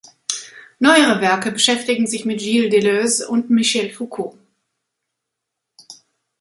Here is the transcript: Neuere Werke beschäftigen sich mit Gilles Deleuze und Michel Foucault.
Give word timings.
Neuere 0.79 1.21
Werke 1.21 1.51
beschäftigen 1.51 2.07
sich 2.07 2.25
mit 2.25 2.39
Gilles 2.39 2.71
Deleuze 2.71 3.29
und 3.29 3.51
Michel 3.51 3.91
Foucault. 3.91 4.35